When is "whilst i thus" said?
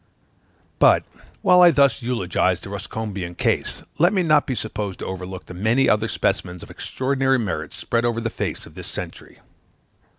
1.43-2.01